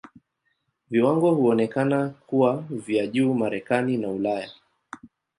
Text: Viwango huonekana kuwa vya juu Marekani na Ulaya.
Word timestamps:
Viwango 0.89 1.31
huonekana 1.33 2.09
kuwa 2.09 2.63
vya 2.69 3.07
juu 3.07 3.33
Marekani 3.33 3.97
na 3.97 4.07
Ulaya. 4.09 4.49